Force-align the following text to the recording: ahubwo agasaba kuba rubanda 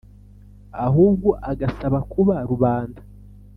ahubwo 0.85 1.29
agasaba 1.51 1.97
kuba 2.11 2.35
rubanda 2.49 3.01